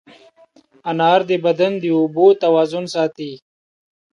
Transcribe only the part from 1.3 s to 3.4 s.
بدن د اوبو توازن ساتي.